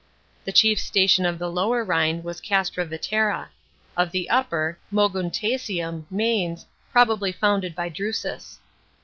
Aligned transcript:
The 0.45 0.51
chief 0.51 0.79
station 0.79 1.27
of 1.27 1.37
the 1.37 1.47
Lower 1.47 1.83
Rhine 1.83 2.23
was 2.23 2.41
Castra 2.41 2.85
Vetera; 2.85 3.49
of 3.95 4.09
the 4.11 4.31
Upper, 4.31 4.79
Moguntiacum 4.91 6.05
(Mainz), 6.09 6.65
probably 6.91 7.31
founded 7.31 7.75
by 7.75 7.87
Drusus. 7.87 8.57